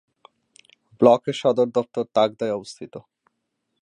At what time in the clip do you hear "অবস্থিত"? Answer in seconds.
2.53-2.93